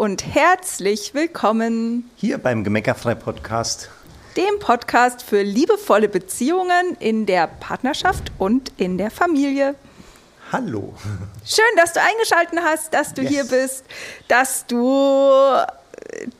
und 0.00 0.24
herzlich 0.34 1.12
willkommen 1.12 2.10
hier 2.16 2.38
beim 2.38 2.64
Gemeckerfrei 2.64 3.14
Podcast, 3.14 3.90
dem 4.34 4.58
Podcast 4.58 5.22
für 5.22 5.42
liebevolle 5.42 6.08
Beziehungen 6.08 6.96
in 7.00 7.26
der 7.26 7.46
Partnerschaft 7.46 8.32
und 8.38 8.72
in 8.78 8.96
der 8.96 9.10
Familie. 9.10 9.74
Hallo. 10.52 10.94
Schön, 11.44 11.66
dass 11.76 11.92
du 11.92 12.00
eingeschaltet 12.00 12.60
hast, 12.64 12.94
dass 12.94 13.12
du 13.12 13.20
yes. 13.20 13.30
hier 13.30 13.44
bist, 13.44 13.84
dass 14.26 14.64
du 14.64 15.58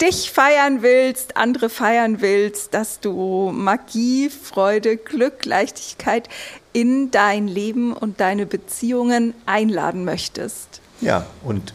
dich 0.01 0.31
feiern 0.33 0.81
willst, 0.81 1.37
andere 1.37 1.69
feiern 1.69 2.23
willst, 2.23 2.73
dass 2.73 3.01
du 3.01 3.51
Magie, 3.53 4.31
Freude, 4.31 4.97
Glück, 4.97 5.45
Leichtigkeit 5.45 6.31
in 6.73 7.11
dein 7.11 7.47
Leben 7.47 7.93
und 7.93 8.21
deine 8.21 8.47
Beziehungen 8.47 9.35
einladen 9.45 10.07
möchtest. 10.07 10.81
Ja, 11.03 11.27
und 11.45 11.75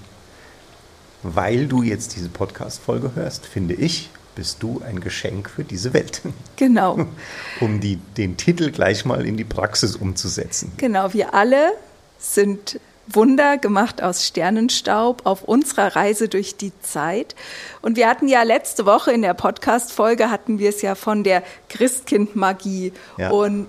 weil 1.34 1.68
du 1.68 1.82
jetzt 1.82 2.16
diese 2.16 2.30
Podcast-Folge 2.30 3.12
hörst, 3.16 3.46
finde 3.46 3.74
ich, 3.74 4.10
bist 4.36 4.62
du 4.62 4.82
ein 4.86 5.00
Geschenk 5.00 5.50
für 5.50 5.64
diese 5.64 5.94
Welt. 5.94 6.22
Genau. 6.58 7.08
um 7.62 7.80
die, 7.80 7.98
den 8.18 8.38
Titel 8.38 8.72
gleich 8.72 9.06
mal 9.06 9.26
in 9.26 9.38
die 9.38 9.44
Praxis 9.44 9.96
umzusetzen. 9.96 10.74
Genau, 10.78 11.14
wir 11.14 11.34
alle 11.34 11.72
sind 12.20 12.80
Wunder 13.08 13.58
gemacht 13.58 14.02
aus 14.02 14.26
Sternenstaub 14.26 15.26
auf 15.26 15.44
unserer 15.44 15.96
Reise 15.96 16.28
durch 16.28 16.58
die 16.58 16.72
Zeit. 16.82 17.36
Und 17.82 17.98
wir 17.98 18.10
hatten 18.10 18.28
ja 18.28 18.44
letzte 18.44 18.86
Woche 18.86 19.12
in 19.12 19.22
der 19.22 19.34
Podcast-Folge 19.34 20.32
hatten 20.32 20.60
wir 20.60 20.70
es 20.70 20.82
ja 20.82 20.96
von 20.96 21.24
der 21.24 21.44
Christkind-Magie. 21.70 22.94
Ja. 23.18 23.30
Und 23.30 23.68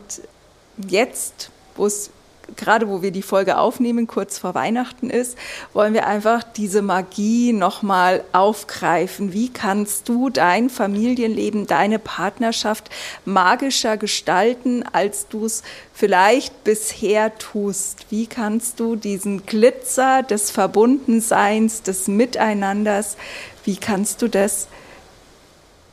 jetzt, 0.89 1.51
wo 1.77 1.87
es 1.87 2.11
gerade 2.55 2.89
wo 2.89 3.03
wir 3.03 3.11
die 3.11 3.23
Folge 3.23 3.59
aufnehmen, 3.59 4.07
kurz 4.07 4.39
vor 4.39 4.55
Weihnachten 4.55 5.11
ist, 5.11 5.37
wollen 5.73 5.95
wir 5.95 6.07
einfach 6.07 6.43
diese 6.43 6.83
Magie 6.83 7.53
nochmal 7.53 8.23
aufgreifen. 8.33 9.33
Wie 9.33 9.49
kannst 9.49 10.09
du 10.09 10.31
dein 10.31 10.71
Familienleben, 10.71 11.67
deine 11.67 11.99
Partnerschaft 11.99 12.91
magischer 13.25 13.97
gestalten, 13.97 14.85
als 14.93 15.29
du 15.29 15.47
es 15.47 15.63
vielleicht 15.93 16.65
bisher 16.65 17.37
tust? 17.39 18.07
Wie 18.11 18.27
kannst 18.27 18.79
du 18.79 18.97
diesen 18.97 19.47
Glitzer 19.47 20.23
des 20.23 20.51
Verbundenseins, 20.51 21.83
des 21.83 22.07
Miteinanders, 22.07 23.17
wie 23.65 23.77
kannst 23.77 24.23
du 24.23 24.29
das 24.29 24.69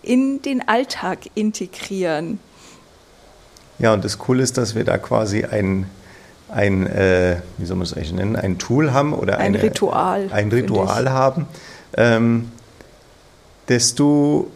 in 0.04 0.42
den 0.42 0.68
Alltag 0.68 1.20
integrieren? 1.34 2.40
Ja, 3.80 3.94
und 3.94 4.06
das 4.06 4.20
Coole 4.20 4.44
ist, 4.44 4.58
dass 4.58 4.76
wir 4.76 4.84
da 4.84 4.98
quasi 4.98 5.44
ein 5.46 5.90
ein, 6.54 6.88
äh, 6.88 7.38
wie 7.58 7.66
soll 7.66 7.78
man 7.78 7.86
es 7.86 7.94
eigentlich 7.94 8.14
nennen, 8.14 8.36
ein 8.36 8.58
Tool 8.58 8.94
haben 8.94 9.14
oder 9.14 9.38
ein 9.38 9.56
eine, 9.56 9.64
Ritual. 9.64 10.30
Ein 10.32 10.50
Ritual 10.50 11.10
haben, 11.10 11.48
ähm, 11.98 12.52
das 13.68 13.96
du 13.96 14.52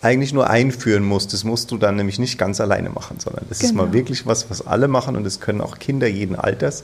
eigentlich 0.00 0.32
nur 0.32 0.50
einführen 0.50 1.04
musst. 1.04 1.32
Das 1.32 1.44
musst 1.44 1.70
du 1.70 1.78
dann 1.78 1.96
nämlich 1.96 2.18
nicht 2.18 2.38
ganz 2.38 2.60
alleine 2.60 2.90
machen, 2.90 3.20
sondern 3.20 3.46
das 3.48 3.60
genau. 3.60 3.70
ist 3.70 3.76
mal 3.76 3.82
genau. 3.84 3.94
wirklich 3.94 4.26
was, 4.26 4.50
was 4.50 4.66
alle 4.66 4.88
machen 4.88 5.16
und 5.16 5.24
das 5.24 5.40
können 5.40 5.60
auch 5.60 5.78
Kinder 5.78 6.08
jeden 6.08 6.36
Alters 6.36 6.82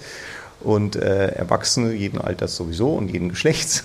und 0.60 0.96
äh, 0.96 1.28
Erwachsene 1.28 1.92
jeden 1.92 2.20
Alters 2.20 2.56
sowieso 2.56 2.94
und 2.94 3.08
jeden 3.10 3.28
Geschlechts. 3.28 3.84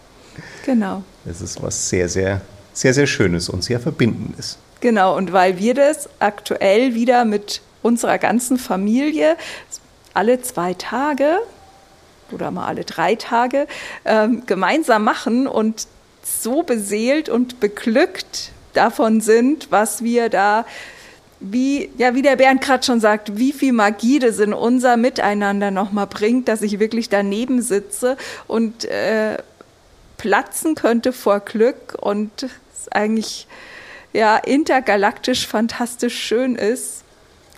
genau. 0.66 1.02
Das 1.24 1.40
ist 1.40 1.62
was 1.62 1.88
sehr, 1.88 2.08
sehr, 2.08 2.42
sehr, 2.74 2.92
sehr 2.92 3.06
Schönes 3.06 3.48
und 3.48 3.64
sehr 3.64 3.80
Verbindendes. 3.80 4.58
Genau, 4.80 5.16
und 5.16 5.32
weil 5.32 5.58
wir 5.58 5.74
das 5.74 6.08
aktuell 6.20 6.94
wieder 6.94 7.24
mit 7.24 7.62
unserer 7.82 8.18
ganzen 8.18 8.58
Familie 8.58 9.36
alle 10.18 10.42
zwei 10.42 10.74
Tage 10.74 11.38
oder 12.32 12.50
mal 12.50 12.66
alle 12.66 12.84
drei 12.84 13.14
Tage 13.14 13.68
ähm, 14.04 14.42
gemeinsam 14.46 15.04
machen 15.04 15.46
und 15.46 15.86
so 16.24 16.64
beseelt 16.64 17.28
und 17.28 17.60
beglückt 17.60 18.50
davon 18.74 19.20
sind, 19.20 19.68
was 19.70 20.02
wir 20.02 20.28
da 20.28 20.66
wie, 21.40 21.88
ja, 21.98 22.16
wie 22.16 22.22
der 22.22 22.34
Bernd 22.34 22.62
gerade 22.62 22.84
schon 22.84 22.98
sagt, 22.98 23.38
wie 23.38 23.52
viel 23.52 23.72
Magie 23.72 24.18
das 24.18 24.40
in 24.40 24.52
unser 24.52 24.96
Miteinander 24.96 25.70
nochmal 25.70 26.08
bringt, 26.08 26.48
dass 26.48 26.62
ich 26.62 26.80
wirklich 26.80 27.08
daneben 27.08 27.62
sitze 27.62 28.16
und 28.48 28.86
äh, 28.86 29.38
platzen 30.16 30.74
könnte 30.74 31.12
vor 31.12 31.38
Glück 31.38 31.96
und 32.00 32.42
es 32.42 32.88
eigentlich 32.90 33.46
ja 34.12 34.36
intergalaktisch 34.36 35.46
fantastisch 35.46 36.18
schön 36.18 36.56
ist 36.56 37.04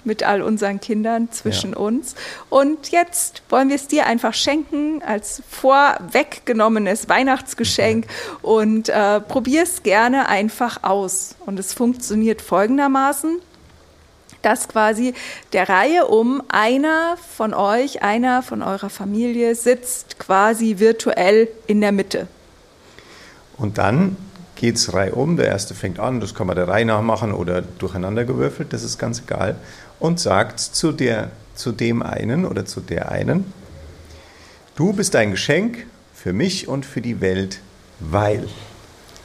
mit 0.05 0.22
all 0.22 0.43
unseren 0.43 0.81
Kindern 0.81 1.31
zwischen 1.31 1.72
ja. 1.72 1.78
uns. 1.78 2.15
Und 2.49 2.91
jetzt 2.91 3.43
wollen 3.49 3.69
wir 3.69 3.77
es 3.77 3.88
dir 3.88 4.06
einfach 4.06 4.34
schenken 4.34 5.03
als 5.03 5.43
vorweggenommenes 5.49 7.09
Weihnachtsgeschenk 7.09 8.06
und 8.43 8.89
äh, 8.89 9.21
probier 9.21 9.62
es 9.62 9.83
gerne 9.83 10.28
einfach 10.28 10.83
aus. 10.83 11.37
Und 11.47 11.59
es 11.59 11.72
funktioniert 11.72 12.43
folgendermaßen 12.43 13.41
dass 14.43 14.69
quasi 14.69 15.12
der 15.53 15.69
Reihe 15.69 16.06
um 16.06 16.43
einer 16.49 17.16
von 17.37 17.53
euch, 17.53 18.03
einer 18.03 18.43
von 18.43 18.62
eurer 18.62 18.89
Familie 18.89 19.55
sitzt 19.55 20.19
quasi 20.19 20.78
virtuell 20.78 21.49
in 21.66 21.83
der 21.83 21.93
Mitte. 21.93 22.27
Und 23.59 23.77
dann 23.77 24.16
geht 24.60 24.76
es 24.76 24.93
reihum. 24.93 25.38
Der 25.38 25.47
erste 25.47 25.75
fängt 25.75 25.98
an, 25.98 26.21
das 26.21 26.34
kann 26.34 26.47
man 26.47 26.54
der 26.54 26.69
Reihe 26.69 26.84
nach 26.84 27.00
machen 27.00 27.32
oder 27.32 27.62
durcheinander 27.62 28.25
gewürfelt, 28.25 28.75
das 28.75 28.82
ist 28.82 28.98
ganz 28.98 29.22
egal 29.26 29.56
und 29.98 30.21
sagt 30.21 30.60
zu, 30.60 30.93
der, 30.93 31.31
zu 31.54 31.72
dem 31.72 32.03
einen 32.03 32.44
oder 32.44 32.66
zu 32.66 32.81
der 32.81 33.10
einen, 33.10 33.50
du 34.76 34.93
bist 34.93 35.16
ein 35.16 35.31
Geschenk 35.31 35.87
für 36.15 36.34
mich 36.34 36.69
und 36.69 36.84
für 36.84 37.00
die 37.00 37.22
Welt, 37.22 37.60
weil. 38.00 38.48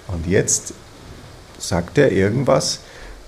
Und 0.07 0.25
jetzt 0.25 0.73
sagt 1.59 1.97
er 1.97 2.13
irgendwas, 2.13 2.79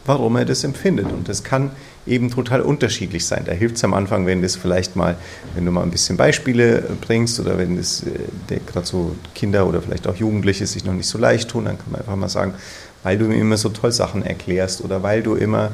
warum 0.06 0.38
er 0.38 0.46
das 0.46 0.64
empfindet. 0.64 1.12
Und 1.12 1.28
das 1.28 1.44
kann 1.44 1.72
eben 2.08 2.30
total 2.32 2.62
unterschiedlich 2.62 3.26
sein. 3.26 3.44
Da 3.46 3.52
hilft 3.52 3.78
es 3.78 3.84
am 3.84 3.94
Anfang, 3.94 4.26
wenn 4.26 4.42
das 4.42 4.56
vielleicht 4.56 4.96
mal, 4.96 5.16
wenn 5.56 5.66
du 5.66 5.72
mal 5.72 5.84
ein 5.84 5.92
bisschen 5.92 6.18
Beispiele 6.18 6.84
bringst 7.02 7.40
oder 7.40 7.58
wenn 7.58 7.78
das 7.78 8.04
äh, 8.04 8.60
gerade 8.66 8.86
so 8.86 9.16
Kinder 9.36 9.68
oder 9.68 9.82
vielleicht 9.82 10.08
auch 10.08 10.16
Jugendliche 10.16 10.66
sich 10.66 10.86
noch 10.86 10.94
nicht 10.94 11.08
so 11.08 11.18
leicht 11.18 11.50
tun, 11.50 11.66
dann 11.66 11.78
kann 11.78 11.92
man 11.92 12.02
einfach 12.02 12.16
mal 12.16 12.30
sagen, 12.30 12.54
weil 13.04 13.18
du 13.18 13.26
mir 13.26 13.38
immer 13.38 13.58
so 13.58 13.70
toll 13.70 13.92
Sachen 13.92 14.26
erklärst 14.26 14.84
oder 14.84 15.04
weil 15.04 15.22
du 15.24 15.36
immer, 15.36 15.72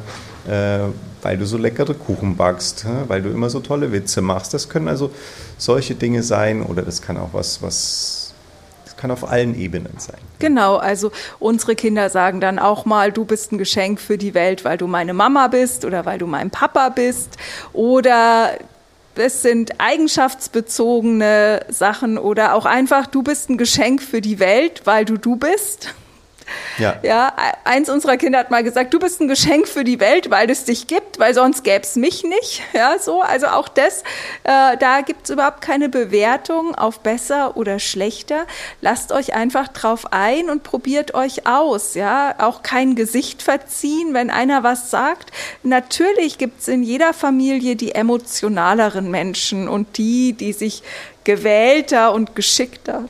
äh, 0.47 0.79
weil 1.21 1.37
du 1.37 1.45
so 1.45 1.57
leckere 1.57 1.93
Kuchen 1.93 2.35
backst, 2.35 2.85
weil 3.07 3.21
du 3.21 3.29
immer 3.29 3.49
so 3.49 3.59
tolle 3.59 3.91
Witze 3.91 4.21
machst. 4.21 4.53
Das 4.53 4.69
können 4.69 4.87
also 4.87 5.11
solche 5.57 5.95
Dinge 5.95 6.23
sein 6.23 6.61
oder 6.61 6.81
das 6.81 7.01
kann 7.01 7.17
auch 7.17 7.29
was, 7.33 7.61
was 7.61 8.22
kann 9.03 9.11
auf 9.11 9.29
allen 9.29 9.59
Ebenen 9.59 9.95
sein. 9.97 10.15
Genau, 10.39 10.77
also 10.77 11.11
unsere 11.37 11.75
Kinder 11.75 12.09
sagen 12.09 12.39
dann 12.39 12.57
auch 12.57 12.85
mal, 12.85 13.11
du 13.11 13.25
bist 13.25 13.51
ein 13.51 13.57
Geschenk 13.57 13.99
für 13.99 14.17
die 14.17 14.33
Welt, 14.33 14.63
weil 14.63 14.77
du 14.77 14.87
meine 14.87 15.13
Mama 15.13 15.49
bist 15.49 15.83
oder 15.83 16.05
weil 16.05 16.19
du 16.19 16.25
mein 16.25 16.51
Papa 16.51 16.87
bist 16.87 17.35
oder 17.73 18.51
es 19.15 19.41
sind 19.41 19.81
eigenschaftsbezogene 19.81 21.65
Sachen 21.67 22.17
oder 22.17 22.53
auch 22.53 22.65
einfach, 22.65 23.05
du 23.05 23.23
bist 23.23 23.49
ein 23.49 23.57
Geschenk 23.57 24.01
für 24.01 24.21
die 24.21 24.39
Welt, 24.39 24.83
weil 24.85 25.03
du 25.03 25.17
du 25.17 25.35
bist. 25.35 25.93
Ja. 26.77 26.95
ja, 27.03 27.33
eins 27.65 27.89
unserer 27.89 28.15
Kinder 28.15 28.39
hat 28.39 28.51
mal 28.51 28.63
gesagt, 28.63 28.93
du 28.93 28.99
bist 28.99 29.19
ein 29.19 29.27
Geschenk 29.27 29.67
für 29.67 29.83
die 29.83 29.99
Welt, 29.99 30.29
weil 30.29 30.49
es 30.49 30.63
dich 30.63 30.87
gibt, 30.87 31.02
weil 31.19 31.33
sonst 31.33 31.63
gäbe 31.63 31.83
es 31.83 31.95
mich 31.95 32.23
nicht. 32.23 32.61
Ja, 32.73 32.97
so, 32.97 33.21
also 33.21 33.47
auch 33.47 33.67
das, 33.67 34.01
äh, 34.43 34.77
da 34.77 35.01
gibt 35.01 35.25
es 35.25 35.29
überhaupt 35.29 35.61
keine 35.61 35.89
Bewertung 35.89 36.73
auf 36.73 37.01
besser 37.01 37.55
oder 37.55 37.77
schlechter. 37.77 38.47
Lasst 38.81 39.11
euch 39.11 39.35
einfach 39.35 39.67
drauf 39.67 40.11
ein 40.11 40.49
und 40.49 40.63
probiert 40.63 41.13
euch 41.13 41.45
aus. 41.45 41.93
Ja, 41.93 42.35
auch 42.39 42.63
kein 42.63 42.95
Gesicht 42.95 43.43
verziehen, 43.43 44.13
wenn 44.13 44.31
einer 44.31 44.63
was 44.63 44.89
sagt. 44.89 45.31
Natürlich 45.61 46.37
gibt 46.39 46.61
es 46.61 46.67
in 46.67 46.81
jeder 46.81 47.13
Familie 47.13 47.75
die 47.75 47.93
emotionaleren 47.93 49.11
Menschen 49.11 49.67
und 49.67 49.97
die, 49.97 50.33
die 50.33 50.53
sich 50.53 50.81
gewählter 51.23 52.13
und 52.13 52.35
geschickter 52.35 53.05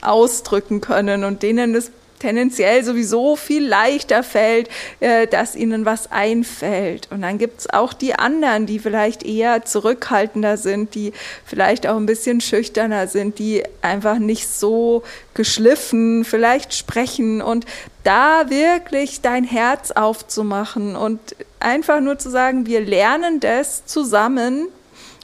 ausdrücken 0.00 0.80
können 0.80 1.24
und 1.24 1.42
denen 1.42 1.74
es 1.74 1.90
tendenziell 2.22 2.84
sowieso 2.84 3.36
viel 3.36 3.66
leichter 3.66 4.22
fällt, 4.22 4.68
äh, 5.00 5.26
dass 5.26 5.56
ihnen 5.56 5.84
was 5.84 6.10
einfällt. 6.10 7.08
Und 7.10 7.22
dann 7.22 7.36
gibt 7.36 7.60
es 7.60 7.70
auch 7.70 7.92
die 7.92 8.14
anderen, 8.14 8.66
die 8.66 8.78
vielleicht 8.78 9.24
eher 9.24 9.64
zurückhaltender 9.64 10.56
sind, 10.56 10.94
die 10.94 11.12
vielleicht 11.44 11.86
auch 11.86 11.96
ein 11.96 12.06
bisschen 12.06 12.40
schüchterner 12.40 13.08
sind, 13.08 13.38
die 13.38 13.64
einfach 13.82 14.18
nicht 14.18 14.48
so 14.48 15.02
geschliffen 15.34 16.24
vielleicht 16.24 16.74
sprechen 16.74 17.42
und 17.42 17.66
da 18.04 18.50
wirklich 18.50 19.20
dein 19.20 19.44
Herz 19.44 19.90
aufzumachen 19.90 20.94
und 20.94 21.20
einfach 21.58 22.00
nur 22.00 22.18
zu 22.18 22.30
sagen, 22.30 22.66
wir 22.66 22.80
lernen 22.80 23.40
das 23.40 23.86
zusammen 23.86 24.68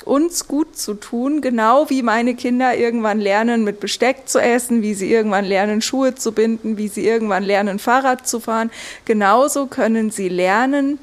uns 0.05 0.47
gut 0.47 0.77
zu 0.77 0.95
tun, 0.95 1.41
genau 1.41 1.91
wie 1.91 2.03
meine 2.03 2.35
Kinder 2.35 2.77
irgendwann 2.77 3.21
lernen, 3.21 3.65
mit 3.65 3.81
Besteck 3.81 4.29
zu 4.29 4.41
essen, 4.41 4.83
wie 4.83 4.95
sie 4.95 5.13
irgendwann 5.13 5.45
lernen, 5.45 5.83
Schuhe 5.83 6.15
zu 6.15 6.33
binden, 6.33 6.77
wie 6.79 6.89
sie 6.89 7.07
irgendwann 7.07 7.45
lernen, 7.45 7.79
Fahrrad 7.79 8.27
zu 8.27 8.41
fahren. 8.41 8.71
Genauso 9.05 9.67
können 9.67 10.11
sie 10.11 10.29
lernen, 10.29 10.99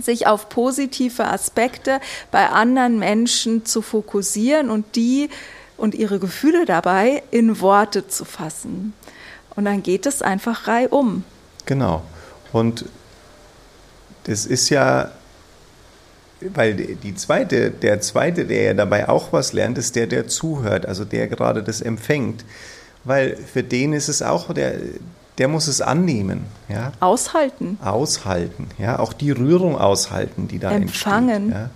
sich 0.00 0.26
auf 0.26 0.48
positive 0.48 1.26
Aspekte 1.26 2.00
bei 2.30 2.48
anderen 2.48 2.98
Menschen 2.98 3.64
zu 3.64 3.82
fokussieren 3.82 4.70
und 4.70 4.96
die 4.96 5.30
und 5.76 5.94
ihre 5.94 6.18
Gefühle 6.18 6.64
dabei 6.64 7.22
in 7.30 7.60
Worte 7.60 8.08
zu 8.08 8.24
fassen. 8.24 8.94
Und 9.54 9.64
dann 9.64 9.82
geht 9.82 10.06
es 10.06 10.22
einfach 10.22 10.68
reihum. 10.68 11.24
Genau. 11.64 12.02
Und 12.52 12.84
das 14.24 14.46
ist 14.46 14.70
ja, 14.70 15.12
weil 16.40 16.74
die 16.74 17.14
zweite, 17.14 17.70
der 17.70 18.00
zweite, 18.00 18.44
der 18.44 18.62
ja 18.62 18.74
dabei 18.74 19.08
auch 19.08 19.32
was 19.32 19.52
lernt, 19.52 19.78
ist 19.78 19.96
der, 19.96 20.06
der 20.06 20.28
zuhört, 20.28 20.86
also 20.86 21.04
der 21.04 21.28
gerade 21.28 21.62
das 21.62 21.80
empfängt. 21.80 22.44
Weil 23.04 23.36
für 23.36 23.62
den 23.62 23.92
ist 23.92 24.08
es 24.08 24.20
auch, 24.20 24.52
der, 24.52 24.74
der 25.38 25.48
muss 25.48 25.68
es 25.68 25.80
annehmen. 25.80 26.44
Ja? 26.68 26.92
Aushalten. 27.00 27.78
Aushalten, 27.82 28.68
ja. 28.78 28.98
Auch 28.98 29.12
die 29.12 29.30
Rührung 29.30 29.78
aushalten, 29.78 30.48
die 30.48 30.58
da 30.58 30.72
Empfangen. 30.72 31.52
entsteht. 31.52 31.54
Ja? 31.54 31.70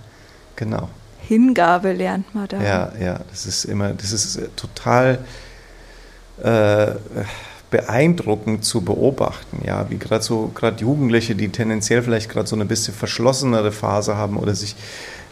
Genau. 0.56 0.88
Hingabe 1.20 1.92
lernt 1.92 2.34
man 2.34 2.48
da. 2.48 2.60
Ja, 2.60 2.92
ja, 3.00 3.20
das 3.30 3.46
ist 3.46 3.64
immer, 3.64 3.90
das 3.90 4.12
ist 4.12 4.40
total 4.56 5.20
äh, 6.42 6.92
beeindruckend 7.70 8.64
zu 8.64 8.80
beobachten, 8.80 9.62
ja, 9.64 9.88
wie 9.90 9.98
gerade 9.98 10.24
so, 10.24 10.50
gerade 10.54 10.80
Jugendliche, 10.82 11.34
die 11.34 11.50
tendenziell 11.50 12.02
vielleicht 12.02 12.28
gerade 12.28 12.48
so 12.48 12.56
eine 12.56 12.64
bisschen 12.64 12.94
verschlossenere 12.94 13.70
Phase 13.70 14.16
haben 14.16 14.36
oder 14.36 14.54
sich 14.54 14.74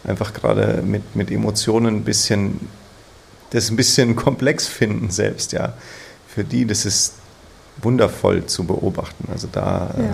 einfach 0.05 0.33
gerade 0.33 0.81
mit, 0.85 1.15
mit 1.15 1.31
Emotionen 1.31 1.97
ein 1.97 2.03
bisschen, 2.03 2.59
das 3.49 3.69
ein 3.69 3.75
bisschen 3.75 4.15
komplex 4.15 4.67
finden 4.67 5.09
selbst, 5.09 5.51
ja. 5.51 5.73
Für 6.27 6.43
die, 6.43 6.65
das 6.65 6.85
ist 6.85 7.15
wundervoll 7.81 8.45
zu 8.45 8.65
beobachten. 8.65 9.27
Also 9.31 9.47
da 9.51 9.89
äh, 9.97 10.01
ja. 10.01 10.05
äh, 10.05 10.11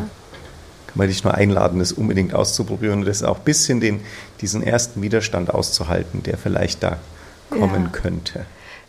kann 0.87 0.95
man 0.95 1.07
dich 1.07 1.23
nur 1.23 1.33
einladen, 1.33 1.79
das 1.79 1.91
unbedingt 1.91 2.33
auszuprobieren 2.33 2.99
und 2.99 3.05
das 3.05 3.21
auch 3.21 3.37
ein 3.37 3.43
bisschen 3.43 3.81
den, 3.81 3.99
diesen 4.41 4.63
ersten 4.63 5.01
Widerstand 5.01 5.53
auszuhalten, 5.53 6.23
der 6.23 6.37
vielleicht 6.37 6.83
da 6.83 6.97
kommen 7.49 7.83
ja. 7.83 7.89
könnte. 7.89 8.45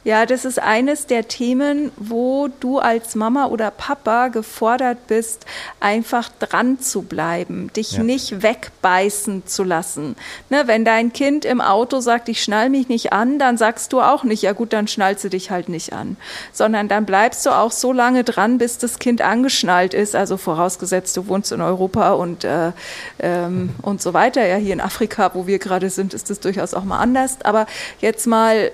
Ja, 0.06 0.24
das 0.24 0.44
ist 0.44 0.62
eines 0.62 1.06
der 1.06 1.26
Themen, 1.26 1.90
wo 1.96 2.46
du 2.60 2.78
als 2.78 3.16
Mama 3.16 3.46
oder 3.46 3.72
Papa 3.72 4.28
gefordert 4.28 5.08
bist, 5.08 5.46
einfach 5.80 6.28
dran 6.38 6.78
zu 6.78 7.02
bleiben, 7.02 7.72
dich 7.74 7.94
ja. 7.94 8.04
nicht 8.04 8.40
wegbeißen 8.40 9.48
zu 9.48 9.64
lassen. 9.64 10.14
Ne, 10.48 10.62
wenn 10.66 10.84
dein 10.84 11.12
Kind 11.12 11.44
im 11.44 11.60
Auto 11.60 11.98
sagt, 11.98 12.28
ich 12.28 12.40
schnall 12.40 12.70
mich 12.70 12.88
nicht 12.88 13.12
an, 13.12 13.40
dann 13.40 13.58
sagst 13.58 13.92
du 13.92 14.00
auch 14.00 14.22
nicht, 14.22 14.42
ja 14.42 14.52
gut, 14.52 14.72
dann 14.72 14.86
schnallst 14.86 15.24
du 15.24 15.28
dich 15.28 15.50
halt 15.50 15.68
nicht 15.68 15.92
an, 15.92 16.16
sondern 16.52 16.86
dann 16.86 17.04
bleibst 17.04 17.44
du 17.44 17.50
auch 17.50 17.72
so 17.72 17.92
lange 17.92 18.22
dran, 18.22 18.58
bis 18.58 18.78
das 18.78 19.00
Kind 19.00 19.22
angeschnallt 19.22 19.92
ist, 19.92 20.14
also 20.14 20.36
vorausgesetzt, 20.36 21.16
du 21.16 21.26
wohnst 21.26 21.50
in 21.50 21.60
Europa 21.60 22.12
und, 22.12 22.44
äh, 22.44 22.70
ähm, 23.18 23.70
und 23.82 24.00
so 24.00 24.14
weiter. 24.14 24.46
Ja, 24.46 24.54
hier 24.54 24.74
in 24.74 24.80
Afrika, 24.80 25.32
wo 25.34 25.48
wir 25.48 25.58
gerade 25.58 25.90
sind, 25.90 26.14
ist 26.14 26.30
das 26.30 26.38
durchaus 26.38 26.74
auch 26.74 26.84
mal 26.84 27.00
anders. 27.00 27.38
Aber 27.42 27.66
jetzt 27.98 28.28
mal 28.28 28.70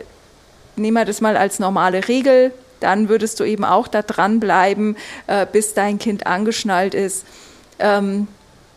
nehmen 0.77 0.97
wir 0.97 1.05
das 1.05 1.21
mal 1.21 1.37
als 1.37 1.59
normale 1.59 2.09
Regel, 2.09 2.53
dann 2.81 3.09
würdest 3.09 3.39
du 3.41 3.45
eben 3.45 3.65
auch 3.65 3.89
da 3.89 4.03
dranbleiben, 4.03 4.97
äh, 5.27 5.47
bis 5.51 5.75
dein 5.75 5.99
Kind 5.99 6.27
angeschnallt 6.27 6.95
ist. 6.95 7.25
Ähm, 7.79 8.29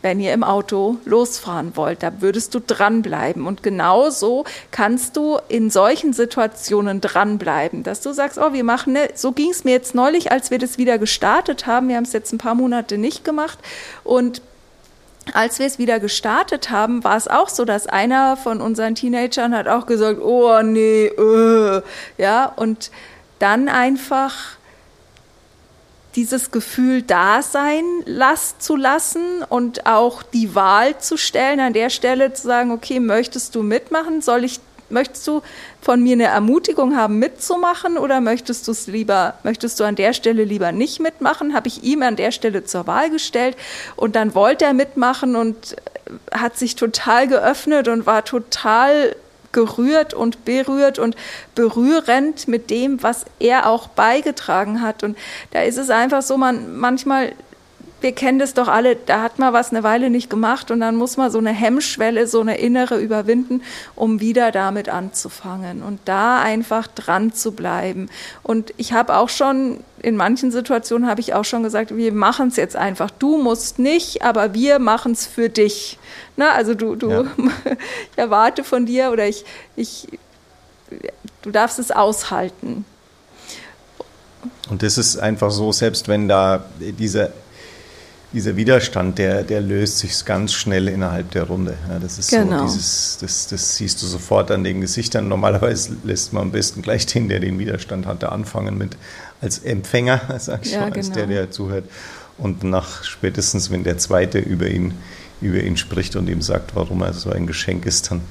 wenn 0.06 0.20
ihr 0.20 0.34
im 0.34 0.44
Auto 0.44 0.98
losfahren 1.06 1.76
wollt, 1.76 2.04
da 2.04 2.22
würdest 2.22 2.54
du 2.54 2.60
dranbleiben. 2.60 3.48
Und 3.48 3.64
genauso 3.64 4.46
kannst 4.70 5.18
du 5.18 5.40
in 5.48 5.72
solchen 5.72 6.14
Situationen 6.14 7.02
dranbleiben, 7.02 7.82
dass 7.82 8.02
du 8.02 8.14
sagst, 8.14 8.38
oh, 8.38 8.54
wir 8.54 8.64
machen, 8.64 8.94
ne, 8.94 9.10
so 9.16 9.32
ging 9.32 9.50
es 9.50 9.64
mir 9.64 9.72
jetzt 9.72 9.96
neulich, 9.96 10.32
als 10.32 10.52
wir 10.52 10.60
das 10.60 10.78
wieder 10.78 11.00
gestartet 11.00 11.66
haben. 11.66 11.88
Wir 11.88 11.96
haben 11.96 12.04
es 12.04 12.14
jetzt 12.14 12.32
ein 12.34 12.38
paar 12.38 12.54
Monate 12.54 13.00
nicht 13.00 13.26
gemacht. 13.26 13.58
Und 14.04 14.44
als 15.34 15.60
wir 15.60 15.66
es 15.66 15.80
wieder 15.80 16.00
gestartet 16.00 16.70
haben, 16.70 17.04
war 17.04 17.18
es 17.18 17.28
auch 17.28 17.50
so, 17.50 17.66
dass 17.66 17.88
einer 17.88 18.38
von 18.38 18.62
unseren 18.62 18.96
Teenagern 18.96 19.56
hat 19.56 19.68
auch 19.68 19.86
gesagt, 19.86 20.22
oh 20.22 20.62
nee, 20.62 21.08
äh, 21.08 21.82
ja, 22.18 22.46
und 22.46 22.92
dann 23.40 23.68
einfach 23.68 24.58
dieses 26.16 26.52
Gefühl 26.52 27.02
da 27.02 27.42
sein 27.42 27.84
las 28.06 28.58
zu 28.60 28.76
lassen 28.76 29.44
und 29.50 29.86
auch 29.86 30.24
die 30.24 30.56
Wahl 30.56 30.98
zu 31.00 31.18
stellen, 31.18 31.60
an 31.60 31.74
der 31.74 31.90
Stelle 31.90 32.34
zu 32.34 32.44
sagen, 32.44 32.72
okay, 32.72 33.00
möchtest 33.00 33.56
du 33.56 33.64
mitmachen? 33.64 34.22
Soll 34.22 34.46
ich 34.46 34.60
möchtest 34.90 35.28
du 35.28 35.42
von 35.82 36.02
mir 36.02 36.14
eine 36.14 36.26
Ermutigung 36.26 36.96
haben, 36.96 37.20
mitzumachen 37.20 37.98
oder 37.98 38.22
möchtest 38.22 38.68
du 38.68 38.72
es 38.72 38.88
lieber, 38.88 39.36
möchtest 39.44 39.80
du 39.80 39.84
an 39.84 39.96
der 39.96 40.14
Stelle 40.14 40.44
lieber 40.44 40.72
nicht 40.72 41.00
mitmachen? 41.00 41.54
Habe 41.54 41.68
ich 41.68 41.84
ihm 41.84 42.02
an 42.02 42.16
der 42.16 42.32
Stelle 42.32 42.64
zur 42.64 42.88
Wahl 42.88 43.10
gestellt 43.10 43.56
und 43.96 44.16
dann 44.16 44.36
wollte 44.36 44.66
er 44.66 44.74
mitmachen 44.74 45.36
und 45.36 45.76
hat 46.32 46.58
sich 46.58 46.76
total 46.76 47.28
geöffnet 47.28 47.88
und 47.88 48.06
war 48.06 48.26
total 48.26 49.16
gerührt 49.56 50.14
und 50.14 50.44
berührt 50.44 51.00
und 51.00 51.16
berührend 51.56 52.48
mit 52.50 52.70
dem, 52.70 53.02
was 53.02 53.26
er 53.40 53.68
auch 53.68 53.88
beigetragen 53.88 54.82
hat. 54.82 55.02
Und 55.02 55.18
da 55.52 55.62
ist 55.62 55.78
es 55.78 55.90
einfach 55.90 56.22
so, 56.22 56.36
man 56.36 56.78
manchmal 56.78 57.32
wir 58.02 58.12
kennen 58.12 58.40
das 58.40 58.54
doch 58.54 58.68
alle, 58.68 58.96
da 58.96 59.22
hat 59.22 59.40
man 59.40 59.54
was 59.54 59.72
eine 59.72 59.84
Weile 59.84 60.10
nicht 60.10 60.30
gemacht 60.30 60.70
und 60.70 60.80
dann 60.80 60.96
muss 60.96 61.18
man 61.18 61.32
so 61.32 61.38
eine 61.38 61.52
Hemmschwelle, 61.52 62.28
so 62.28 62.42
eine 62.42 62.58
innere 62.58 63.00
überwinden, 63.00 63.62
um 63.96 64.20
wieder 64.20 64.52
damit 64.52 64.90
anzufangen 64.90 65.82
und 65.82 66.00
da 66.06 66.40
einfach 66.40 66.88
dran 66.88 67.34
zu 67.34 67.54
bleiben. 67.54 68.10
Und 68.44 68.74
ich 68.78 68.94
habe 68.94 69.16
auch 69.16 69.30
schon, 69.30 69.80
in 70.02 70.18
manchen 70.18 70.52
Situationen 70.52 71.10
habe 71.10 71.22
ich 71.22 71.34
auch 71.34 71.46
schon 71.46 71.64
gesagt, 71.64 71.96
wir 71.96 72.14
machen 72.14 72.50
es 72.50 72.58
jetzt 72.58 72.76
einfach. 72.76 73.10
Du 73.12 73.42
musst 73.42 73.80
nicht, 73.80 74.24
aber 74.24 74.54
wir 74.54 74.80
machen 74.80 75.14
es 75.14 75.26
für 75.26 75.50
dich. 75.50 75.98
Na, 76.36 76.52
also 76.52 76.76
du, 76.76 76.96
du, 76.96 77.10
ja. 77.10 77.22
ich 78.12 78.18
erwarte 78.18 78.64
von 78.64 78.86
dir 78.86 79.12
oder 79.12 79.28
ich, 79.28 79.46
ich, 79.76 80.08
du 81.42 81.50
darfst 81.50 81.80
es 81.80 81.92
aushalten. 81.92 82.86
Und 84.70 84.84
das 84.84 84.98
ist 84.98 85.18
einfach 85.18 85.52
so, 85.52 85.72
selbst 85.72 86.08
wenn 86.08 86.28
da 86.28 86.66
diese 86.80 87.32
dieser 88.36 88.58
Widerstand, 88.58 89.18
der, 89.18 89.44
der 89.44 89.62
löst 89.62 90.00
sich 90.00 90.26
ganz 90.26 90.52
schnell 90.52 90.90
innerhalb 90.90 91.32
der 91.32 91.44
Runde. 91.44 91.76
Ja, 91.88 92.00
das 92.00 92.20
ist 92.20 92.30
genau. 92.30 92.68
so 92.68 92.76
dieses, 92.76 93.18
das, 93.22 93.48
das 93.48 93.78
siehst 93.78 94.02
du 94.02 94.06
sofort 94.08 94.52
an 94.52 94.66
den 94.66 94.82
Gesichtern. 94.82 95.30
Normalerweise 95.30 95.96
lässt 96.04 96.34
man 96.34 96.44
am 96.44 96.52
besten 96.52 96.82
gleich 96.82 97.06
den, 97.06 97.30
der 97.30 97.40
den 97.40 97.58
Widerstand 97.60 98.06
hatte, 98.06 98.34
anfangen 98.34 98.78
mit 98.78 98.98
als 99.40 99.60
Empfänger, 99.60 100.20
sag 100.40 100.66
ich 100.66 100.74
ja, 100.74 100.82
mal, 100.82 100.92
als 100.92 101.08
genau. 101.08 101.16
der, 101.16 101.28
der 101.28 101.52
zuhört. 101.52 101.86
Und 102.38 102.66
nach 102.66 103.06
spätestens, 103.06 103.72
wenn 103.72 103.86
der 103.86 103.98
Zweite 103.98 104.40
über 104.40 104.68
ihn, 104.68 104.96
über 105.40 105.62
ihn 105.62 105.78
spricht 105.78 106.18
und 106.18 106.28
ihm 106.28 106.42
sagt, 106.42 106.76
warum 106.76 107.04
er 107.04 107.14
so 107.14 107.32
ein 107.32 107.48
Geschenk 107.48 107.86
ist, 107.86 108.12
dann 108.12 108.22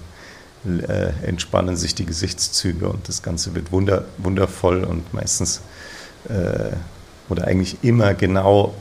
äh, 0.87 1.13
entspannen 1.27 1.77
sich 1.77 1.95
die 1.95 2.05
Gesichtszüge 2.05 2.91
und 2.91 3.09
das 3.09 3.23
Ganze 3.23 3.55
wird 3.55 3.73
wunder, 3.73 4.05
wundervoll 4.19 4.85
und 4.85 5.15
meistens 5.15 5.63
äh, 6.29 6.77
oder 7.31 7.47
eigentlich 7.47 7.79
immer 7.81 8.13
genau 8.13 8.75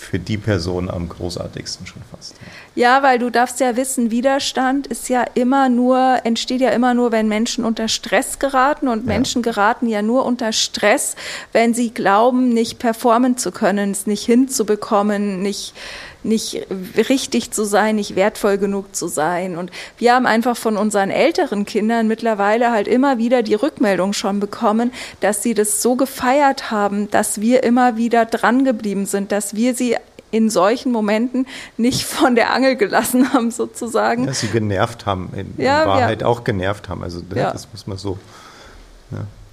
für 0.00 0.18
die 0.18 0.36
Person 0.36 0.90
am 0.90 1.08
großartigsten 1.08 1.86
schon 1.86 2.02
fast. 2.10 2.34
Ja, 2.74 3.02
weil 3.02 3.18
du 3.18 3.30
darfst 3.30 3.60
ja 3.60 3.76
wissen, 3.76 4.10
Widerstand 4.10 4.86
ist 4.86 5.08
ja 5.08 5.24
immer 5.34 5.68
nur, 5.68 6.20
entsteht 6.24 6.60
ja 6.60 6.70
immer 6.70 6.94
nur, 6.94 7.12
wenn 7.12 7.28
Menschen 7.28 7.64
unter 7.64 7.88
Stress 7.88 8.38
geraten 8.38 8.88
und 8.88 9.00
ja. 9.00 9.06
Menschen 9.06 9.42
geraten 9.42 9.88
ja 9.88 10.02
nur 10.02 10.24
unter 10.24 10.52
Stress, 10.52 11.16
wenn 11.52 11.74
sie 11.74 11.90
glauben, 11.90 12.50
nicht 12.50 12.78
performen 12.78 13.36
zu 13.36 13.52
können, 13.52 13.90
es 13.90 14.06
nicht 14.06 14.24
hinzubekommen, 14.24 15.42
nicht 15.42 15.74
nicht 16.22 16.66
richtig 16.96 17.50
zu 17.50 17.64
sein, 17.64 17.96
nicht 17.96 18.16
wertvoll 18.16 18.58
genug 18.58 18.94
zu 18.94 19.08
sein. 19.08 19.56
Und 19.56 19.70
wir 19.98 20.14
haben 20.14 20.26
einfach 20.26 20.56
von 20.56 20.76
unseren 20.76 21.10
älteren 21.10 21.64
Kindern 21.64 22.08
mittlerweile 22.08 22.70
halt 22.70 22.88
immer 22.88 23.18
wieder 23.18 23.42
die 23.42 23.54
Rückmeldung 23.54 24.12
schon 24.12 24.40
bekommen, 24.40 24.92
dass 25.20 25.42
sie 25.42 25.54
das 25.54 25.82
so 25.82 25.96
gefeiert 25.96 26.70
haben, 26.70 27.10
dass 27.10 27.40
wir 27.40 27.62
immer 27.62 27.96
wieder 27.96 28.26
dran 28.26 28.64
geblieben 28.64 29.06
sind, 29.06 29.32
dass 29.32 29.54
wir 29.54 29.74
sie 29.74 29.96
in 30.30 30.48
solchen 30.48 30.92
Momenten 30.92 31.46
nicht 31.76 32.04
von 32.04 32.34
der 32.34 32.52
Angel 32.52 32.76
gelassen 32.76 33.32
haben, 33.32 33.50
sozusagen. 33.50 34.26
Dass 34.26 34.40
sie 34.40 34.48
genervt 34.48 35.06
haben, 35.06 35.30
in, 35.34 35.54
ja, 35.62 35.86
Wahrheit 35.86 36.22
ja. 36.22 36.26
auch 36.26 36.44
genervt 36.44 36.88
haben. 36.88 37.02
Also 37.02 37.20
ja. 37.34 37.50
das 37.50 37.68
muss 37.72 37.86
man 37.86 37.98
so. 37.98 38.18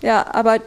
Ja, 0.02 0.28
aber 0.34 0.60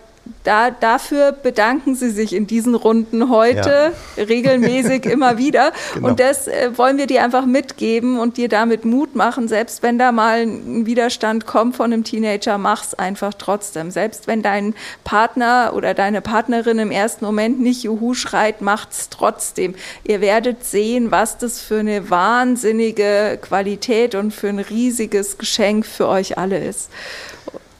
da, 0.45 0.71
dafür 0.71 1.33
bedanken 1.33 1.95
Sie 1.95 2.11
sich 2.11 2.35
in 2.35 2.47
diesen 2.47 2.75
Runden 2.75 3.29
heute 3.31 3.93
ja. 4.17 4.25
regelmäßig 4.25 5.05
immer 5.11 5.39
wieder. 5.39 5.73
Genau. 5.95 6.09
Und 6.09 6.21
das 6.21 6.49
äh, 6.49 6.77
wollen 6.77 6.99
wir 6.99 7.07
dir 7.07 7.23
einfach 7.23 7.47
mitgeben 7.47 8.19
und 8.19 8.37
dir 8.37 8.49
damit 8.49 8.85
Mut 8.85 9.15
machen. 9.15 9.49
Selbst 9.49 9.83
wenn 9.83 9.99
da 9.99 10.13
mal 10.13 10.41
ein 10.41 10.87
Widerstand 10.87 11.47
kommt 11.47 11.77
von 11.77 11.93
einem 11.93 12.05
Teenager, 12.05 12.59
mach's 12.59 12.95
einfach 12.95 13.35
trotzdem. 13.35 13.91
Selbst 13.91 14.27
wenn 14.27 14.43
dein 14.43 14.75
Partner 15.05 15.73
oder 15.75 15.95
deine 15.95 16.21
Partnerin 16.21 16.79
im 16.79 16.91
ersten 16.91 17.25
Moment 17.25 17.61
nicht 17.61 17.83
Juhu 17.83 18.15
schreit, 18.15 18.61
macht's 18.61 19.09
trotzdem. 19.11 19.75
Ihr 20.05 20.21
werdet 20.21 20.65
sehen, 20.65 21.11
was 21.11 21.39
das 21.39 21.61
für 21.61 21.79
eine 21.81 22.11
wahnsinnige 22.11 23.39
Qualität 23.41 24.15
und 24.15 24.33
für 24.33 24.49
ein 24.49 24.59
riesiges 24.59 25.39
Geschenk 25.39 25.87
für 25.87 26.09
euch 26.09 26.39
alle 26.39 26.59
ist. 26.59 26.91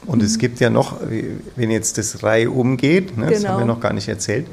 Und 0.07 0.23
es 0.23 0.39
gibt 0.39 0.61
ja 0.61 0.71
noch, 0.71 0.97
wenn 1.57 1.71
jetzt 1.71 1.99
das 1.99 2.23
Reihe 2.23 2.51
umgeht, 2.51 3.17
ne, 3.17 3.31
das 3.31 3.45
haben 3.45 3.57
wir 3.57 3.61
genau. 3.63 3.75
noch 3.75 3.81
gar 3.81 3.93
nicht 3.93 4.09
erzählt, 4.09 4.47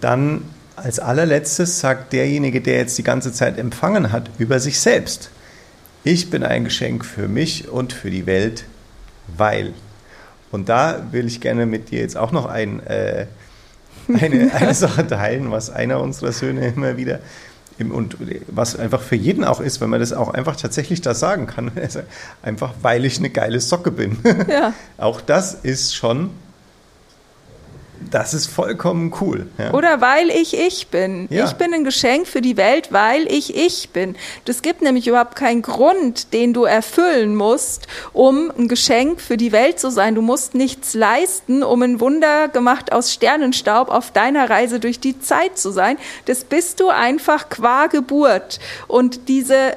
dann 0.00 0.42
als 0.76 0.98
allerletztes 0.98 1.80
sagt 1.80 2.12
derjenige, 2.12 2.60
der 2.60 2.78
jetzt 2.78 2.96
die 2.96 3.02
ganze 3.02 3.32
Zeit 3.32 3.58
empfangen 3.58 4.12
hat, 4.12 4.30
über 4.38 4.58
sich 4.58 4.80
selbst. 4.80 5.30
Ich 6.04 6.30
bin 6.30 6.42
ein 6.42 6.64
Geschenk 6.64 7.04
für 7.04 7.28
mich 7.28 7.68
und 7.68 7.92
für 7.92 8.10
die 8.10 8.24
Welt, 8.24 8.64
weil. 9.36 9.74
Und 10.50 10.70
da 10.70 11.06
will 11.10 11.26
ich 11.26 11.40
gerne 11.40 11.66
mit 11.66 11.90
dir 11.90 12.00
jetzt 12.00 12.16
auch 12.16 12.32
noch 12.32 12.46
ein, 12.46 12.80
äh, 12.86 13.26
eine, 14.08 14.52
eine 14.54 14.74
Sache 14.74 15.06
teilen, 15.06 15.50
was 15.50 15.68
einer 15.68 16.00
unserer 16.00 16.32
Söhne 16.32 16.68
immer 16.68 16.96
wieder 16.96 17.20
und 17.88 18.16
was 18.48 18.76
einfach 18.76 19.00
für 19.00 19.16
jeden 19.16 19.44
auch 19.44 19.60
ist, 19.60 19.80
wenn 19.80 19.88
man 19.90 20.00
das 20.00 20.12
auch 20.12 20.34
einfach 20.34 20.56
tatsächlich 20.56 21.00
da 21.00 21.14
sagen 21.14 21.46
kann, 21.46 21.72
einfach 22.42 22.74
weil 22.82 23.04
ich 23.04 23.18
eine 23.18 23.30
geile 23.30 23.60
Socke 23.60 23.90
bin. 23.90 24.18
Ja. 24.48 24.74
auch 24.98 25.20
das 25.20 25.54
ist 25.54 25.94
schon 25.94 26.30
das 28.10 28.32
ist 28.34 28.46
vollkommen 28.46 29.14
cool. 29.20 29.46
Ja. 29.58 29.72
Oder 29.72 30.00
weil 30.00 30.30
ich 30.30 30.56
ich 30.58 30.88
bin. 30.88 31.28
Ja. 31.30 31.44
Ich 31.44 31.52
bin 31.52 31.74
ein 31.74 31.84
Geschenk 31.84 32.26
für 32.26 32.40
die 32.40 32.56
Welt, 32.56 32.92
weil 32.92 33.30
ich 33.30 33.54
ich 33.54 33.90
bin. 33.90 34.16
Das 34.46 34.62
gibt 34.62 34.80
nämlich 34.80 35.06
überhaupt 35.06 35.36
keinen 35.36 35.62
Grund, 35.62 36.32
den 36.32 36.54
du 36.54 36.64
erfüllen 36.64 37.36
musst, 37.36 37.86
um 38.12 38.50
ein 38.56 38.68
Geschenk 38.68 39.20
für 39.20 39.36
die 39.36 39.52
Welt 39.52 39.78
zu 39.78 39.90
sein. 39.90 40.14
Du 40.14 40.22
musst 40.22 40.54
nichts 40.54 40.94
leisten, 40.94 41.62
um 41.62 41.82
ein 41.82 42.00
Wunder 42.00 42.48
gemacht 42.48 42.92
aus 42.92 43.12
Sternenstaub 43.12 43.90
auf 43.90 44.12
deiner 44.12 44.48
Reise 44.48 44.80
durch 44.80 45.00
die 45.00 45.20
Zeit 45.20 45.58
zu 45.58 45.70
sein. 45.70 45.98
Das 46.24 46.44
bist 46.44 46.80
du 46.80 46.88
einfach 46.88 47.48
qua 47.50 47.86
Geburt. 47.86 48.60
Und 48.88 49.28
diese, 49.28 49.76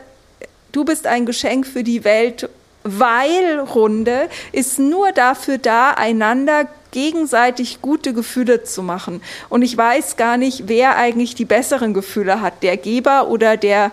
du 0.71 0.85
bist 0.85 1.07
ein 1.07 1.25
Geschenk 1.25 1.67
für 1.67 1.83
die 1.83 2.03
Welt 2.03 2.49
weil 2.85 3.59
Runde 3.59 4.27
ist 4.51 4.77
nur 4.77 5.13
dafür 5.13 5.57
da, 5.57 5.91
einander 5.91 6.67
gegenseitig 6.93 7.81
gute 7.81 8.13
Gefühle 8.13 8.63
zu 8.63 8.83
machen. 8.83 9.21
Und 9.49 9.63
ich 9.63 9.75
weiß 9.75 10.15
gar 10.15 10.37
nicht, 10.37 10.67
wer 10.67 10.95
eigentlich 10.95 11.35
die 11.35 11.43
besseren 11.43 11.93
Gefühle 11.93 12.39
hat, 12.39 12.63
der 12.63 12.77
Geber 12.77 13.27
oder 13.27 13.57
der 13.57 13.91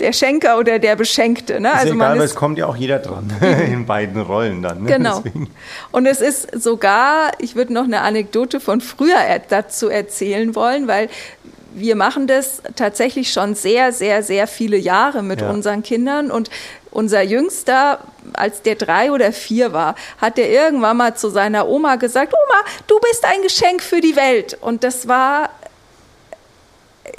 der 0.00 0.12
Schenker 0.12 0.58
oder 0.58 0.78
der 0.78 0.94
Beschenkte. 0.94 1.60
Ne? 1.60 1.70
Ist 1.70 1.74
also 1.74 1.94
egal, 1.94 2.18
weil 2.18 2.24
es 2.24 2.34
kommt 2.36 2.56
ja 2.56 2.66
auch 2.66 2.76
jeder 2.76 3.00
dran 3.00 3.32
in 3.66 3.84
beiden 3.84 4.20
Rollen 4.20 4.62
dann. 4.62 4.84
Ne? 4.84 4.92
Genau. 4.92 5.22
Deswegen. 5.24 5.50
Und 5.90 6.06
es 6.06 6.20
ist 6.20 6.62
sogar, 6.62 7.32
ich 7.40 7.56
würde 7.56 7.72
noch 7.72 7.82
eine 7.82 8.02
Anekdote 8.02 8.60
von 8.60 8.80
früher 8.80 9.18
dazu 9.48 9.88
erzählen 9.88 10.54
wollen, 10.54 10.86
weil 10.86 11.08
wir 11.80 11.96
machen 11.96 12.26
das 12.26 12.62
tatsächlich 12.76 13.32
schon 13.32 13.54
sehr, 13.54 13.92
sehr, 13.92 14.22
sehr 14.22 14.46
viele 14.46 14.76
Jahre 14.76 15.22
mit 15.22 15.40
ja. 15.40 15.50
unseren 15.50 15.82
Kindern 15.82 16.30
und 16.30 16.50
unser 16.90 17.22
Jüngster, 17.22 18.00
als 18.32 18.62
der 18.62 18.74
drei 18.74 19.12
oder 19.12 19.32
vier 19.32 19.72
war, 19.72 19.94
hat 20.18 20.38
er 20.38 20.48
irgendwann 20.48 20.96
mal 20.96 21.14
zu 21.14 21.28
seiner 21.28 21.68
Oma 21.68 21.96
gesagt, 21.96 22.32
Oma, 22.32 22.60
du 22.86 22.98
bist 23.00 23.24
ein 23.24 23.42
Geschenk 23.42 23.82
für 23.82 24.00
die 24.00 24.16
Welt. 24.16 24.56
Und 24.60 24.84
das 24.84 25.06
war 25.06 25.50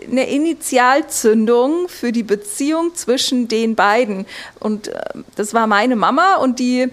eine 0.03 0.29
Initialzündung 0.29 1.87
für 1.87 2.11
die 2.11 2.23
Beziehung 2.23 2.95
zwischen 2.95 3.47
den 3.47 3.75
beiden. 3.75 4.25
Und 4.59 4.89
äh, 4.89 4.99
das 5.35 5.53
war 5.53 5.67
meine 5.67 5.95
Mama 5.95 6.35
und 6.35 6.59
die, 6.59 6.89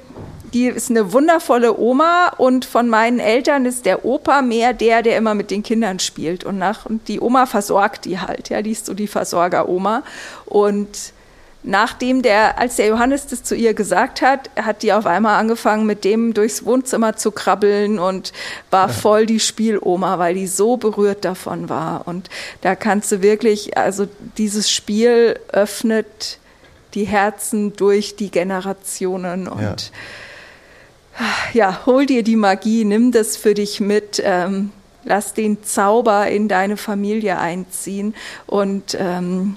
die 0.52 0.66
ist 0.66 0.90
eine 0.90 1.12
wundervolle 1.12 1.78
Oma 1.78 2.32
und 2.36 2.64
von 2.64 2.88
meinen 2.88 3.18
Eltern 3.18 3.66
ist 3.66 3.86
der 3.86 4.04
Opa 4.04 4.42
mehr 4.42 4.72
der, 4.72 5.02
der 5.02 5.16
immer 5.16 5.34
mit 5.34 5.50
den 5.50 5.62
Kindern 5.62 5.98
spielt 5.98 6.44
und 6.44 6.58
nach 6.58 6.86
und 6.86 7.08
die 7.08 7.20
Oma 7.20 7.46
versorgt 7.46 8.04
die 8.04 8.20
halt, 8.20 8.48
ja, 8.48 8.62
die 8.62 8.72
ist 8.72 8.86
so 8.86 8.94
die 8.94 9.06
Versorgeroma 9.06 10.02
und 10.46 11.12
nachdem 11.66 12.22
der, 12.22 12.58
als 12.58 12.76
der 12.76 12.86
Johannes 12.86 13.26
das 13.26 13.42
zu 13.42 13.54
ihr 13.54 13.74
gesagt 13.74 14.22
hat, 14.22 14.50
hat 14.56 14.82
die 14.82 14.92
auf 14.92 15.04
einmal 15.04 15.38
angefangen, 15.38 15.84
mit 15.84 16.04
dem 16.04 16.32
durchs 16.32 16.64
Wohnzimmer 16.64 17.16
zu 17.16 17.32
krabbeln 17.32 17.98
und 17.98 18.32
war 18.70 18.88
voll 18.88 19.26
die 19.26 19.40
Spieloma, 19.40 20.18
weil 20.18 20.34
die 20.34 20.46
so 20.46 20.76
berührt 20.76 21.24
davon 21.24 21.68
war. 21.68 22.06
Und 22.06 22.30
da 22.60 22.76
kannst 22.76 23.10
du 23.10 23.20
wirklich, 23.20 23.76
also 23.76 24.06
dieses 24.38 24.70
Spiel 24.70 25.38
öffnet 25.52 26.38
die 26.94 27.04
Herzen 27.04 27.74
durch 27.76 28.16
die 28.16 28.30
Generationen 28.30 29.48
und 29.48 29.60
ja. 29.60 29.76
Ja, 31.52 31.86
hol 31.86 32.06
dir 32.06 32.22
die 32.22 32.36
Magie, 32.36 32.84
nimm 32.84 33.12
das 33.12 33.36
für 33.36 33.54
dich 33.54 33.80
mit. 33.80 34.22
Ähm, 34.24 34.70
lass 35.06 35.34
den 35.34 35.62
Zauber 35.62 36.28
in 36.28 36.48
deine 36.48 36.76
Familie 36.76 37.38
einziehen 37.38 38.14
und 38.46 38.96
ähm, 38.98 39.56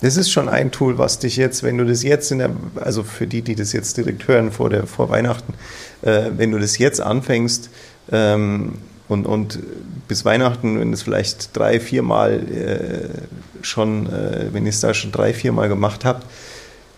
das 0.00 0.16
ist 0.16 0.30
schon 0.30 0.48
ein 0.48 0.70
Tool, 0.70 0.96
was 0.96 1.18
dich 1.18 1.36
jetzt, 1.36 1.64
wenn 1.64 1.76
du 1.76 1.84
das 1.84 2.04
jetzt 2.04 2.30
in 2.30 2.38
der, 2.38 2.50
also 2.76 3.02
für 3.02 3.26
die, 3.26 3.42
die 3.42 3.56
das 3.56 3.72
jetzt 3.72 3.96
direkt 3.96 4.28
hören 4.28 4.52
vor, 4.52 4.70
der, 4.70 4.86
vor 4.86 5.10
Weihnachten, 5.10 5.54
äh, 6.02 6.30
wenn 6.36 6.52
du 6.52 6.58
das 6.58 6.78
jetzt 6.78 7.00
anfängst 7.00 7.68
ähm, 8.12 8.78
und, 9.08 9.26
und 9.26 9.58
bis 10.06 10.24
Weihnachten, 10.24 10.78
wenn 10.78 10.92
es 10.92 11.02
vielleicht 11.02 11.56
drei, 11.56 11.80
vier 11.80 12.02
Mal 12.02 12.32
äh, 12.48 13.64
schon, 13.64 14.06
äh, 14.06 14.46
wenn 14.52 14.66
ihr 14.66 14.70
es 14.70 14.80
da 14.80 14.94
schon 14.94 15.10
drei, 15.10 15.34
vier 15.34 15.50
Mal 15.50 15.68
gemacht 15.68 16.04
habt, 16.04 16.24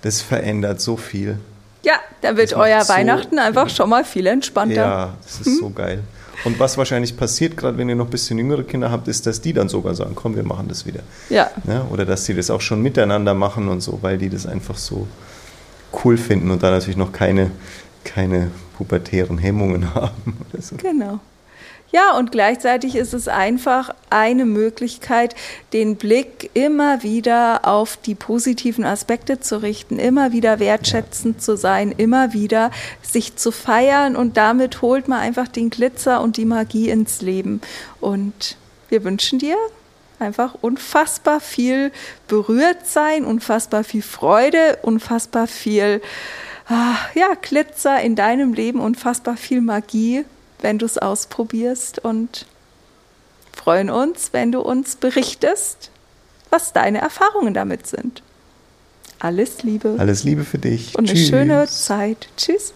das 0.03 0.21
verändert 0.21 0.83
so 0.83 0.99
viel. 0.99 1.39
Da 2.23 2.37
wird 2.37 2.55
euer 2.55 2.83
so, 2.83 2.93
Weihnachten 2.93 3.39
einfach 3.39 3.69
schon 3.69 3.89
mal 3.89 4.05
viel 4.05 4.27
entspannter. 4.27 4.75
Ja, 4.75 5.15
das 5.23 5.41
ist 5.41 5.47
hm? 5.47 5.57
so 5.59 5.71
geil. 5.71 6.03
Und 6.45 6.59
was 6.59 6.79
wahrscheinlich 6.79 7.17
passiert, 7.17 7.57
gerade 7.57 7.77
wenn 7.77 7.89
ihr 7.89 7.97
noch 7.97 8.07
ein 8.07 8.11
bisschen 8.11 8.39
jüngere 8.39 8.63
Kinder 8.63 8.91
habt, 8.91 9.09
ist, 9.09 9.27
dass 9.27 9.41
die 9.41 9.53
dann 9.53 9.69
sogar 9.69 9.95
sagen, 9.95 10.13
komm, 10.15 10.37
wir 10.37 10.43
machen 10.43 10.69
das 10.69 10.87
wieder. 10.87 11.01
Ja. 11.29 11.51
ja. 11.67 11.87
Oder 11.91 12.07
dass 12.07 12.25
sie 12.25 12.35
das 12.35 12.51
auch 12.51 12.61
schon 12.61 12.83
miteinander 12.83 13.35
machen 13.35 13.69
und 13.69 13.81
so, 13.83 13.99
weil 14.01 14.17
die 14.17 14.31
das 14.31 14.47
einfach 14.47 14.77
so 14.77 15.07
cool 16.05 16.17
finden 16.17 16.51
und 16.51 16.63
da 16.63 16.71
natürlich 16.71 16.97
noch 16.97 17.13
keine, 17.13 17.51
keine 18.05 18.51
pubertären 18.77 19.39
Hemmungen 19.39 19.95
haben. 19.95 20.39
So. 20.59 20.77
Genau. 20.77 21.21
Ja, 21.93 22.17
und 22.17 22.31
gleichzeitig 22.31 22.95
ist 22.95 23.15
es 23.15 23.27
einfach 23.27 23.93
eine 24.11 24.45
Möglichkeit, 24.45 25.35
den 25.73 25.97
Blick 25.97 26.51
immer 26.55 27.03
wieder 27.03 27.67
auf 27.67 27.97
die 27.97 28.15
positiven 28.15 28.85
Aspekte 28.85 29.41
zu 29.41 29.61
richten, 29.61 29.99
immer 29.99 30.31
wieder 30.31 30.61
wertschätzend 30.61 31.43
zu 31.43 31.57
sein, 31.57 31.91
immer 31.91 32.33
wieder 32.33 32.71
sich 33.03 33.35
zu 33.35 33.51
feiern 33.51 34.15
und 34.15 34.37
damit 34.37 34.83
holt 34.83 35.09
man 35.09 35.19
einfach 35.19 35.49
den 35.49 35.71
Glitzer 35.71 36.21
und 36.21 36.37
die 36.37 36.45
Magie 36.45 36.91
ins 36.91 37.23
Leben. 37.23 37.61
Und 38.01 38.57
wir 38.89 39.03
wünschen 39.03 39.41
dir 39.41 39.57
einfach 40.21 40.55
unfassbar 40.61 41.41
viel 41.41 41.91
berührt 42.29 42.87
sein, 42.87 43.25
unfassbar 43.25 43.83
viel 43.83 44.03
Freude, 44.03 44.79
unfassbar 44.83 45.49
viel 45.49 46.01
ah, 46.69 46.95
ja, 47.15 47.35
Glitzer 47.41 48.01
in 48.01 48.15
deinem 48.15 48.53
Leben, 48.55 48.79
unfassbar 48.79 49.37
viel 49.37 49.61
Magie 49.61 50.25
wenn 50.63 50.79
du 50.79 50.87
es 50.87 50.99
ausprobierst 50.99 51.99
und 52.01 52.47
freuen 53.53 53.91
uns, 53.91 54.33
wenn 54.33 54.53
du 54.53 54.61
uns 54.61 54.97
berichtest, 54.97 55.91
was 56.51 56.73
deine 56.73 57.01
Erfahrungen 57.01 57.55
damit 57.55 57.87
sind. 57.87 58.23
Alles 59.19 59.63
Liebe. 59.63 59.97
Alles 59.99 60.25
Liebe 60.25 60.45
für 60.45 60.59
dich. 60.59 60.97
Und 60.97 61.07
Tschüss. 61.07 61.33
eine 61.33 61.45
schöne 61.45 61.67
Zeit. 61.69 62.29
Tschüss. 62.37 62.73